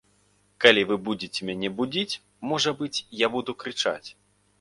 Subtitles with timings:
[0.63, 2.19] Калі вы будзеце мяне будзіць,
[2.53, 4.07] можа быць, я буду крычаць.